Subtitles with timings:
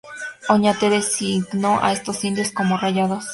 [0.49, 3.25] Oñate designó a estos indios como "rayados.